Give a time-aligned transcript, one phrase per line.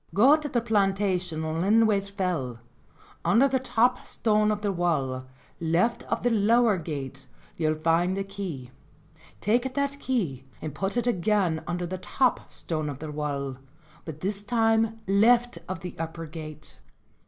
[0.15, 2.59] "Go to the plantation on Linthwaite Fell;
[3.23, 5.27] under the top stone of the wall,
[5.59, 8.71] left of the lower gate, you'll find a key;
[9.41, 13.57] take that key and put it again under the top stone of the wall,
[14.03, 16.79] but this time left of the upper gate."